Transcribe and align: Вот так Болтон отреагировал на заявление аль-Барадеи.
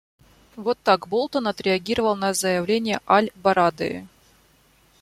Вот 0.55 0.79
так 0.83 1.07
Болтон 1.07 1.45
отреагировал 1.47 2.15
на 2.15 2.33
заявление 2.33 3.01
аль-Барадеи. 3.07 4.07